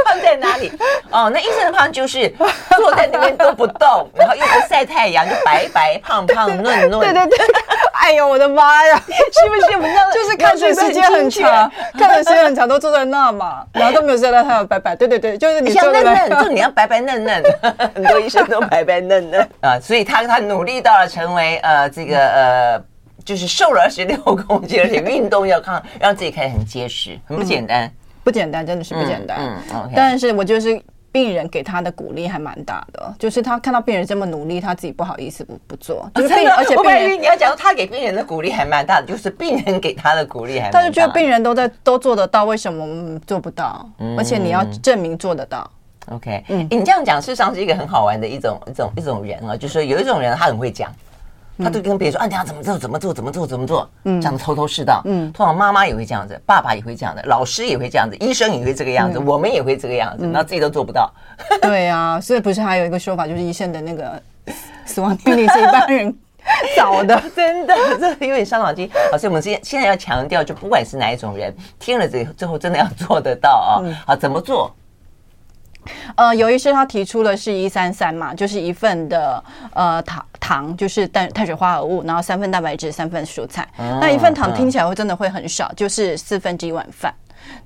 [0.05, 0.69] 胖在哪里？
[1.09, 2.29] 哦，那医生的胖就是
[2.75, 6.99] 坐在那边都不动，然后又不晒太阳，就白白胖胖嫩嫩。
[6.99, 7.37] 对对对。
[7.93, 9.01] 哎呦，我的妈呀！
[9.07, 11.44] 是不是我们就是看水时间很长，
[11.93, 14.95] 看的时间很长，都坐在那嘛，然后都没有晒到太阳，白白。
[14.95, 17.43] 对对对，就是你像嫩嫩，就你要白白嫩嫩，
[17.93, 22.81] 很多医生都白白嫩嫩 啊，所以他他努力到了成为呃这个呃
[23.23, 27.91] 就是瘦了二十六公斤，而且运动要看，让自己看起来很结实，很不简单，
[28.23, 29.37] 不简单，真的是不简单。
[29.39, 30.81] 嗯嗯，但是我就是。
[31.15, 36.11] 病人给他的鼓励还蛮大的，就是他看到病人这么努力，他自己不好意思不不做。
[36.13, 40.83] 就是病人，而且病人你要讲他给病人的鼓励还蛮大的，就是病人给他的鼓励还蛮大的。
[40.83, 43.89] 他就觉得病人都在都做得到，为什么我们做不到？
[44.17, 45.71] 而且你要证明做得到。
[46.07, 50.91] OK，嗯，你这样讲事实上是一个很好玩的一种一种一种人啊，就是有一种人他很会讲。
[51.57, 52.77] 他都跟别人说：“啊，你要怎么做？
[52.77, 53.13] 怎么做？
[53.13, 53.47] 怎么做？
[53.47, 55.01] 怎么做？”嗯，讲的头头是道。
[55.05, 61.11] 嗯，通常妈妈也会这样子，爸爸也会这样子，老师也会这样子，医生也会这个样子，我们也会这个样子，那自己都做不到。
[61.61, 64.21] 对啊，所以不是还有一个说法，就是医生的那个
[64.85, 66.13] 死亡病例是一般人
[66.75, 67.73] 找的， 真的，
[68.19, 68.89] 这有点伤脑筋。
[69.11, 73.81] 好，所以我们现现在要强调，就不管是哪一种人，听了这最后真的要做得到啊！
[74.05, 74.71] 好，怎么做？
[76.15, 79.43] 呃，由于是他提出的是一三三嘛，就是一份的
[79.73, 83.67] 呃糖糖，就是碳碳水化合物，然后三份蛋白质，三份蔬菜。
[83.77, 87.13] 嗯、那一份糖听起来会真的会很少，就是四分之一碗饭。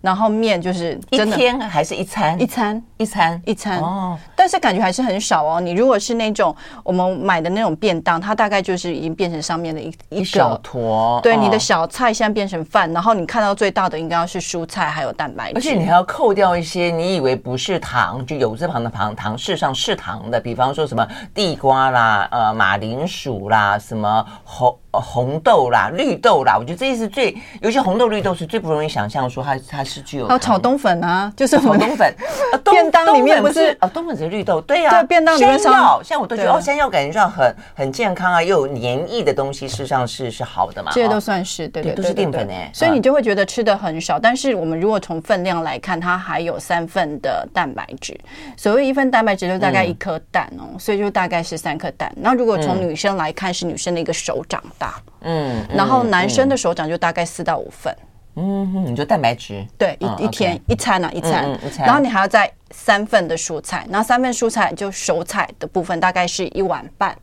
[0.01, 2.39] 然后面就是真的一天还是一餐？
[2.39, 5.61] 一餐一餐一餐哦，但是感觉还是很少哦。
[5.61, 11.19] 你如果是那种我们买的那种便当，它大概就是已经变成上面的一一小坨。
[11.21, 24.75] 对，你的小菜现在变成饭，然后你看到最大的应该要是蔬菜还有蛋白质，而且你还要扣掉一些你以为不是糖，就有字旁的糖，糖事实上是糖的，比方说什么地瓜啦、呃马铃薯啦、什么红。
[24.91, 30.27] 红豆啦，绿豆啦，我觉得这些是最，尤其红豆、绿豆是最不容易想象说它它是具有。
[30.27, 32.13] 还有炒冬粉啊，就是炒冬粉。
[32.71, 34.89] 便当里面不是啊，冬粉是绿豆，对呀。
[34.89, 40.91] 对，便当里面山药，像我都觉得哦，山药感觉上很很健康啊，又有黏液的东西，事实上是是好的嘛。
[40.93, 42.69] 这些都算是对对，都是淀粉哎。
[42.73, 48.19] 所以你就会觉得吃的很少，但是我们如果从分量来看，它还有三份的蛋白质。
[48.55, 52.11] 所谓一份蛋白质就大概一颗蛋哦，所以就大概是三颗蛋。
[52.15, 54.95] 那如果从女生来看，是女生的一个手掌大。
[55.21, 57.95] 嗯，然后男生的手掌就大概四到五份。
[58.35, 59.65] 嗯，你就蛋白质。
[59.77, 61.45] 对，一一天一餐啊，一餐，
[61.79, 67.15] 然后你还要再三份的蔬菜，那三份蔬菜就熟菜的部分大概是一碗半。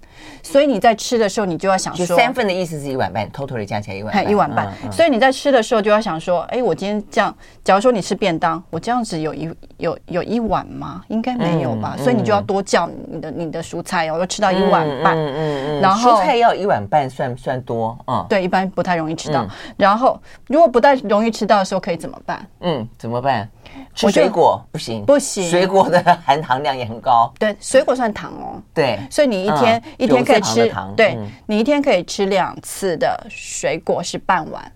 [0.43, 4.73] 所以你在吃的时候，你就要想说，三份的意思是一碗半，total 加起来一碗半，一碗半。
[4.91, 11.05] 所以你在吃的时候就要想说，哎，我今天这样，假如说你吃便当，我这样子有一有有一碗吗？
[11.09, 11.97] 应该没有吧。
[11.99, 15.15] 所以你就要多叫你的你的蔬菜哦，要吃到一碗半。
[15.17, 15.81] 嗯嗯嗯。
[15.83, 18.25] 然后蔬菜要一碗半算算多啊？
[18.29, 19.47] 对，一般不太容易吃到。
[19.77, 22.47] 然后如果不太容易吃到的时候，可以怎么办？
[22.61, 23.49] 嗯，怎么办？
[23.95, 27.33] 吃水果不行，不行，水果的含糖量也很高。
[27.39, 28.63] 对，水果算糖哦。
[28.75, 34.73] 对，所以你一天一天可以吃，对，你一天可以吃两次的水果是半碗，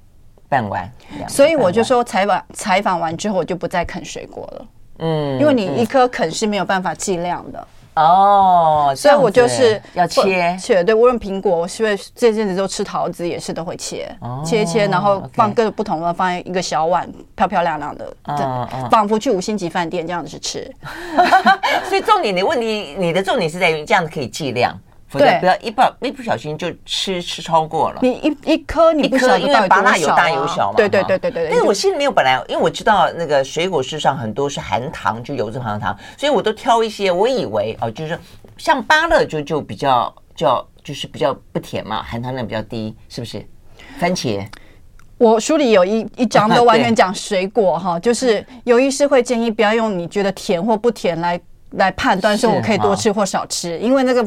[0.48, 0.90] 半碗。
[1.28, 4.66] 所以我就说采访采访完之后，我就不再啃水果了。
[5.00, 7.66] 嗯，因为你一颗啃是没有办法计量的。
[7.94, 14.08] 哦，所以我就是要切切，对，无论苹果，我是不是这阵子都吃桃子，也是都会切，
[14.44, 18.14] 切切，然后放各种不同的，放在一个小碗，漂漂亮亮的，
[18.90, 20.70] 仿佛去五星级饭店这样子吃。
[21.88, 24.78] 所以重点的问题，你的重点是在于这样子可以计量。
[25.18, 27.98] 对，不要一不一不小心就吃吃超过了。
[28.00, 30.76] 你一一颗你不晓得因为芭乐有大有小嘛。
[30.76, 31.48] 对对对对对。
[31.50, 37.10] 但是我心里面有本来，因为我知道那个水果事实上很多是含糖，就有这含糖，所以我都挑一些。
[37.10, 38.16] 我以为哦，就是
[38.56, 43.44] 像芭乐就就比较叫就是比较不甜嘛，含糖量比较低，是不是？
[43.98, 44.46] 番茄，
[45.18, 51.40] 我书里有一一章 都完全讲水果哈，就是有医师会建议不要用你觉得甜或不甜来
[51.72, 54.24] 来判断说我可以多吃或少吃，因为那个。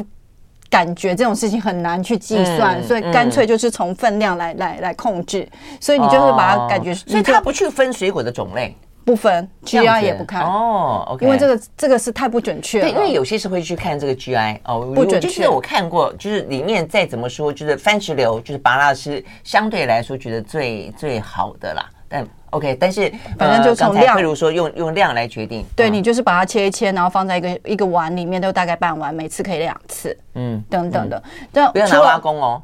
[0.73, 5.47] 感觉这种事情很难去计算，嗯、所以干脆就是从分量来、嗯、来来控制。
[5.79, 12.89] 所以你就会把它感觉，所以它不去分水果的种类，不分 GI 也不看哦，okay、因为这个这个是太不准确了。
[12.89, 15.27] 对，因为有些是会去看这个 GI 哦，不准确。
[15.27, 21.85] 就是我看过，就是里面再怎么说，就是番石榴，就是拔拉是相对来说觉得最最好的啦。
[22.13, 25.65] 但 OK，但是反正就从量，比如说用用量来决定。
[25.75, 30.15] 对，你就是把它切一切，然后放在一个一个碗里面，都大概半碗，每次可以两次。
[30.35, 31.21] 嗯，等等的。
[31.51, 32.61] 这不要拿挖工哦，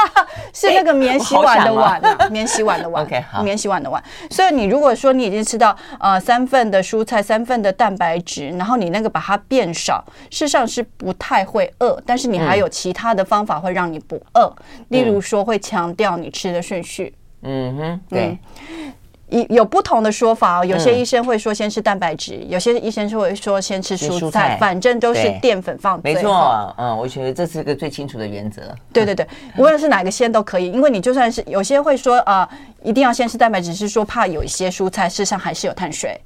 [0.54, 3.04] 是那个免洗 碗的碗，啊免洗碗的碗。
[3.04, 4.02] OK，好，免洗碗的碗。
[4.30, 14.50] 所以你如果说你已经吃到呃三份的蔬菜，三份的蛋白质，然后你那个把它变少，事实上是不太会饿，但是你还有其他的方法会让你不饿，
[14.88, 17.14] 例如说会强调你吃的顺序。
[17.46, 18.38] 嗯哼，对。
[19.28, 26.20] 有有不同的说法哦，有些医生会说先吃蛋白质，嗯、有些医生就会说先吃蔬菜，蔬菜反正都是淀粉放最后。
[26.20, 28.62] 没错，嗯，我觉得这是一个最清楚的原则。
[28.92, 29.26] 对对对，
[29.58, 36.20] 无论是哪个先都可以，因为你就算是有些会说啊、呃，一定要先吃蛋白质，是说怕有一些蔬菜事实上还是有碳水，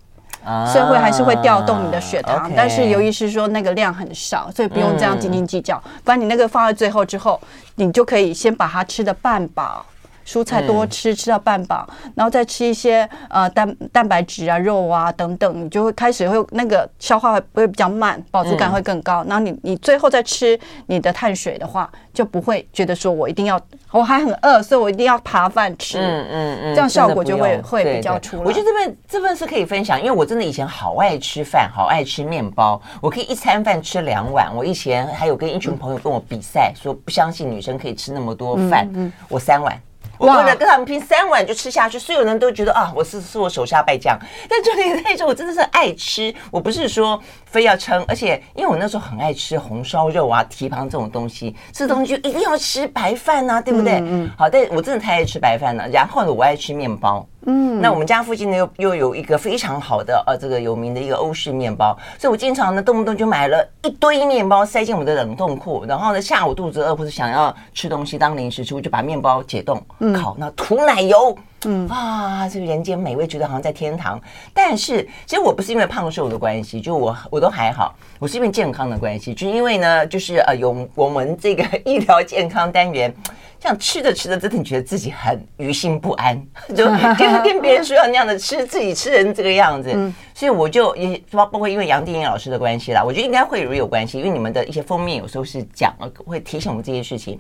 [0.45, 2.51] 啊、所以会还是会调动你的血糖。
[2.51, 5.83] Okay 但是由于是说那个量很少，所以不用这样斤斤计较。
[6.05, 7.41] 不然你那个放在最后之后，
[7.77, 9.87] 你就可以先把它吃的半饱。
[10.31, 19.25] 蔬菜多吃，吃到半饱，然后再吃一些呃蛋蛋白质啊、肉啊等等，你就会开始会那个消化会会比较慢，饱足感会更高。
[19.27, 25.99] 然后你你最后再吃你的碳水的话，就不会觉得说我一定要我还很饿，所以我一定要扒饭吃。
[25.99, 28.45] 嗯嗯嗯，这样效果就会会比较出来。
[28.45, 34.55] 我觉得这份这份是可以分享，因为我真的以前好爱吃饭，好爱吃面包，我可以一餐饭吃两碗。
[34.55, 38.89] 我以前还有跟一群朋友跟我比赛，说不相信女生可以吃那么多饭，
[39.29, 39.77] 我三碗。
[40.21, 44.19] 我为了跟他们拼，三碗就吃下去，所有人都觉得啊，我是是我手下败将。
[44.47, 53.95] 但重点在于说，我真的是爱吃，我不是说非要撑，而且因为我那时候很爱吃红烧肉啊、蹄膀这种东西，吃东西就一定要吃白饭啊，对不对？
[53.95, 54.31] 嗯嗯。
[54.37, 55.89] 好，但我真的太爱吃白饭了。
[55.89, 57.27] 然后呢，我爱吃面包。
[57.51, 69.83] 嗯，那我们家附近呢又又有一个非常好的呃这个有名的一个欧式面包，所以我经常呢动不动就买了一堆面包塞进我的冷冻库，然后呢下午肚子饿或者想要吃东西当零食吃，我就把面包解冻
[70.15, 74.21] 烤，那涂奶油，嗯啊，这个人间美味，觉得好像在天堂。
[74.55, 83.13] 但是其实我不是因为胖瘦的关系，就我我都还好，我是因为健康的关系，就因为呢就是呃有我们这个 医疗健康单元。
[83.61, 86.43] 这样吃着吃着，真的觉得自己很于心不安，
[86.75, 86.87] 就
[87.19, 89.91] 跟跟别人说要那样的吃，自己吃成这个样子，
[90.35, 95.95] 所以我就也包包括因为杨定英老师的关系啦，我觉得应该会有有关系，因为你们的一些封面有时候是讲
[96.25, 97.39] 会提醒我们这些事情，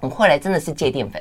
[0.00, 1.20] 我后来真的是戒淀粉。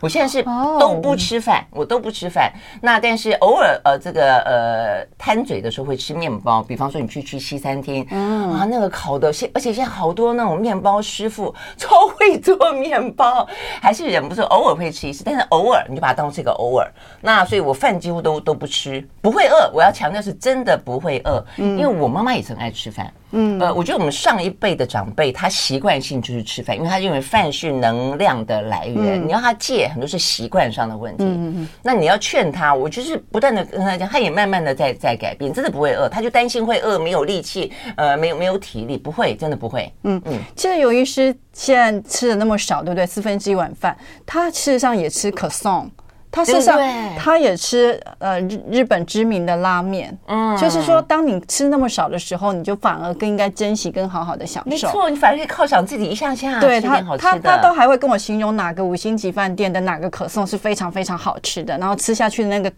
[0.00, 0.42] 我现在是
[0.78, 2.52] 都不吃饭，我都不吃饭。
[2.80, 13.46] 那但是偶尔呃这个呃贪嘴的时候会吃面包，比方说你去吃西餐厅，嗯啊那个烤的，现而且现在好多那种面包师傅 超会做面包，
[13.80, 16.86] 还是忍不住偶尔会吃一次，但是偶尔你就把它当成这个偶尔。
[17.20, 19.70] 那所以我饭几乎都都不吃，不会饿。
[19.72, 23.06] 我要强调是真的不会饿，因为我妈妈也很爱吃饭。
[23.06, 23.25] 嗯，
[23.60, 29.22] 呃，我觉得我们上一辈的长辈，他习惯性就是吃饭，因为他认为饭是能量的来源。
[29.22, 31.24] 嗯、你要他戒，很多是习惯上的问题。
[31.24, 36.08] 嗯嗯，那你要劝他，我就是不断的跟他讲，他也慢慢的在在改变，真的不会饿。
[36.08, 39.92] 他就担心会饿，没有力气，呃，没有没有体力，不会，真的不会。
[40.04, 43.06] 嗯嗯，其实有医师现在吃的那么少，对不对？
[43.06, 45.90] 四分之一碗饭，他事实上也吃可颂。
[46.36, 46.78] 他事实上，
[47.16, 54.70] 他也吃呃日日本知名的拉面，嗯，就是说，当你吃那么少的时候，你就反而更应该珍惜，跟好好的享受。
[54.70, 56.60] 没错，你反而可以犒赏自己一下下。
[56.60, 62.70] 对他，他他都还会跟我形容哪个五星级饭店的哪个可颂是非常非常好吃的，然后吃下去的那个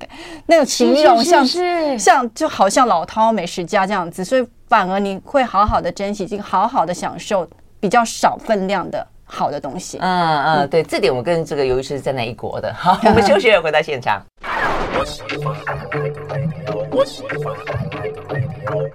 [0.47, 7.45] 那个形容像是像就好像老饕美食家这样子，所以反而你会好好的珍惜，就好好的享受
[7.81, 9.05] 比较少分量的。
[9.29, 12.73] 好的东西，嗯嗯，对，这点我跟这个尤医师是站在一国的。
[12.75, 14.21] 好， 我们休息了，回到现场。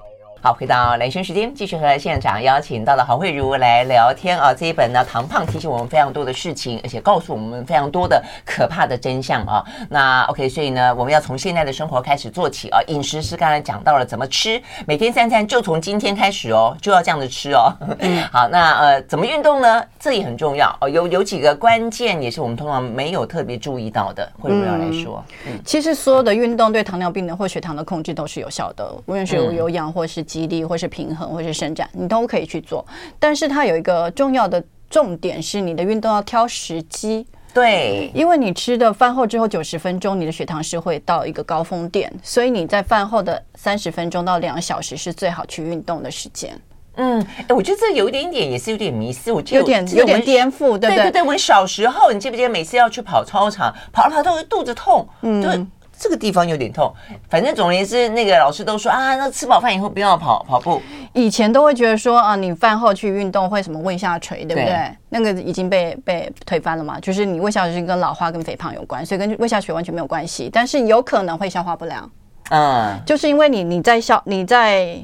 [0.44, 4.54] 好，回到兰萱时间，继续和现场邀请到了郝慧茹来聊天啊。
[4.54, 9.64] 这一本呢，唐胖提醒我们非常多的事情，而且告诉我们非常多的可怕的真相啊。
[9.90, 12.82] 那 OK，所以呢，我们要从现在的生活开始做起啊。
[12.88, 17.74] 饮食是刚才讲到了怎么吃，每天三餐就从今天开始哦，就要这样子吃哦。
[18.30, 19.82] 好，那呃，怎么运动呢？
[19.98, 20.90] 这也很重要哦。
[20.90, 25.24] 有有几个关键也是我们通常没有特别注意到的，慧茹要来说。
[25.48, 30.22] 嗯，其实所有的运动对糖尿病的或血糖的控制都是有效的，无论是有有氧或是。
[30.34, 32.84] 肌力，或是平衡，或是伸展，你都可以去做。
[33.20, 37.28] 但是它有一个重要的重点是，你的运动要挑时机。
[37.54, 46.60] 对，因为你吃的饭后之后九十分钟，你的血糖是会到一个高峰点，所以你在饭后的三十分钟到两小时是最好去运动的时间。
[46.96, 50.96] 嗯，哎，我觉得这有一点点也是有点迷思，我觉得有点有点颠覆，对不对？
[50.96, 55.72] 对对对，我小时候，你记不记得每次要去跑操场，跑了跑都会肚子痛，嗯。
[56.04, 56.94] 这个地方有点痛。
[57.30, 60.82] 反正总而言之，那个老师都说啊，那吃饱饭以后不要跑跑步。
[61.14, 64.66] 以前都会觉得说啊，你饭后去运动会什么胃下垂，对不对？
[64.66, 72.12] 对那个已经被被推翻了嘛，就是你胃下垂跟老化跟肥胖有关，所以跟胃下垂完全没有关系，但是有可能会消化不良。
[72.50, 74.98] 嗯，就是因为你你在消你在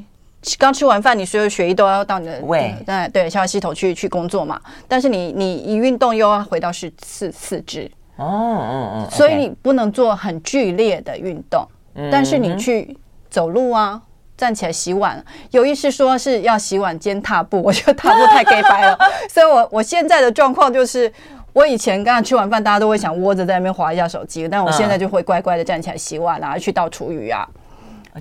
[0.58, 4.60] 刚吃完饭，你所有血液都要到你的胃，对对，消化系统去去工作嘛。
[4.88, 7.90] 但是你你一运动又要回到是四四肢。
[8.20, 11.68] 哦，嗯嗯，所以你不能做很剧烈的运动，
[12.12, 12.98] 但是你去
[13.30, 14.02] 走路啊，
[14.38, 18.98] 站起来洗碗，有意思说是要洗碗兼踏步， 我觉得踏步太 gay 白了，
[19.30, 21.12] 所以我我现在的状况就是，
[21.54, 27.48] 我以前刚刚吃完饭，大家都会想窝着在那边划一下手机，但我现在就会乖乖的站起来洗碗啊，去倒厨余啊，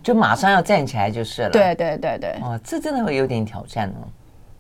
[0.03, 1.51] 就马上要站起来就是了。
[1.51, 4.07] 对对对对，哦，这真的会有点挑战哦。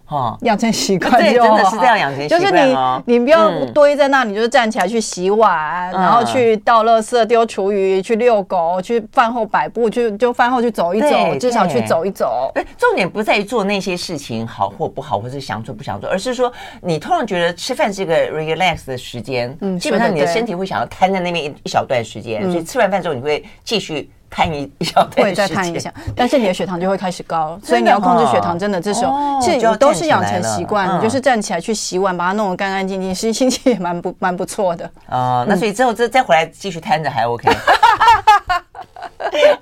[0.08, 12.50] 哦，养成习惯对真的是这样养成习惯，就是你你不要堆在那，你就是站起来去洗碗，然后去倒垃圾、丢厨余、去遛狗、去饭后摆步，去就饭后去走一走，至少去走一走。
[12.54, 16.50] 哎，重点不在于做那些事情好或不好，或是想做不想做，而是说
[16.80, 24.10] 你突然觉得吃饭是一个 relax 的时间，嗯，基本上你的身体会想要瘫在那边一一小段时间，所以吃完饭之后你会继续。
[24.30, 34.90] 看一一小段，会再看一下，但是你的血糖就会开始高，所以你要控制血糖，真的这时候其实都是养成习惯，你就是站起来去洗碗，把它弄得干干净净，其实心情也蛮不蛮不错的。
[35.08, 37.48] 哦，那所以之后再再回来继续摊着还 OK。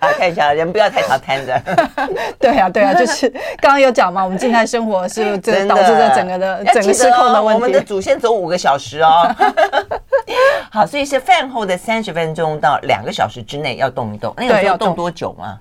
[0.00, 1.60] 好，看一下，人不要太常摊着。
[2.38, 3.28] 对啊，对啊，就是
[3.60, 7.54] 刚刚有讲嘛，我们静态生活是这导致这整个的整个失控的问题。
[7.54, 9.34] 我们的祖先走五个小时哦。
[10.70, 14.34] 好，所以是饭后的三十分钟到两个小时之内要动一动。
[14.36, 15.58] 那个要动多久吗？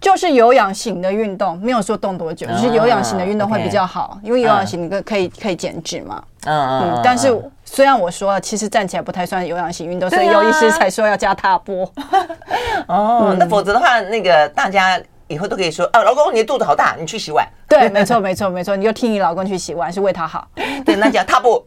[0.00, 6.22] 就是有氧型的运动，没有说动多久，就是有氧型的运动会比较好，因为有氧型你可可以可以减脂嘛。
[6.44, 7.00] 嗯嗯。
[7.02, 7.34] 但是
[7.64, 11.90] 虽然我说了，其实站起来不太算有氧型运动，所以有医师才说要加踏步。
[12.86, 17.48] 哦，那否则的话，那个大家以后都可以说，哦，老公，你的肚子好大，你去洗碗。
[17.66, 20.46] 对，没错，没错，没错，你就听你老公去洗碗，是为他好。
[20.84, 21.64] 对，那叫踏步。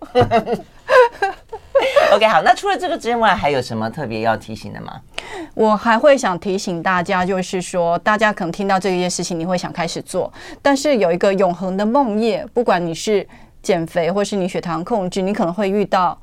[2.13, 5.01] OK，好，那除了这个之外，还有什么特别要提醒的吗？
[5.53, 10.31] 我还会想提醒大家，就是说，大家可能听到这件事情，你会想开始做，
[10.61, 13.27] 但是有一个永恒的梦魇，不管你是
[13.61, 16.17] 减肥或是你血糖控制，你可能会遇到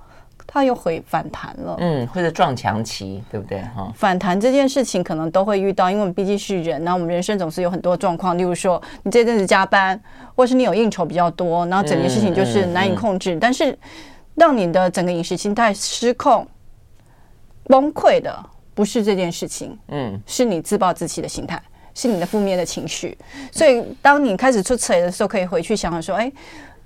[0.47, 3.61] 它又回反弹了，嗯，或者撞墙期，对不对？
[3.77, 10.01] 哈，反弹这件事情可能都会遇到，因为我们毕竟是人，然后我们人生总是有很多状况，例如说你这阵子加班，
[10.35, 13.79] 或是你有应酬比较多，然后整件事情就是难以控制，嗯嗯嗯、但是。
[14.35, 16.47] 让你的整个饮食心态失控、
[17.65, 21.63] 崩溃的不是这件事情，嗯，是你自暴自弃的心态，
[21.95, 23.17] 是你的负面的情绪。
[23.53, 26.31] 所以，当你开始出错的时候，可以回去想想说：哎，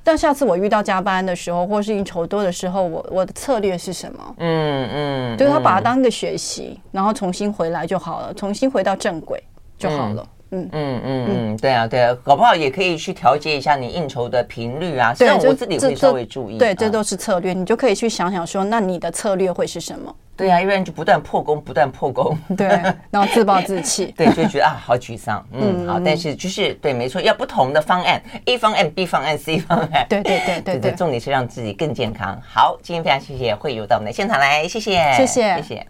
[0.04, 4.34] 但下次我遇到加班的时候，或是应酬多的时候，我我的策略是什么？
[4.38, 9.42] 嗯嗯，就是他把它当一个学习，然后重新回来就好了，重新回到正轨
[9.78, 10.22] 就好了。
[10.22, 15.14] 嗯嗯嗯嗯嗯，对啊对啊，搞不好也可以去调节一下你应酬的频率啊。
[15.18, 16.58] 对，我自己会稍微注意。
[16.58, 20.14] 对，这都是策略，你就可以去想想说，那你的策略会是什么？
[20.36, 22.38] 对啊，因为就不断破功，不断破功。
[22.56, 22.68] 对，
[23.10, 24.14] 然后自暴自弃。
[24.16, 25.44] 对，就觉得啊，好沮丧。
[25.52, 30.06] 嗯，好，但是就是对，没错，要不同的方案，A 方案、B 方案、C 方案。
[30.08, 32.40] 对对对对对，重点是让自己更健康。
[32.40, 35.86] 好，今天非常谢谢慧友到我们的现场来，谢谢，谢谢，谢谢。